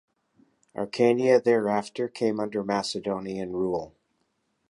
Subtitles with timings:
[0.75, 3.93] Acarnania thereafter came under Macedonian rule.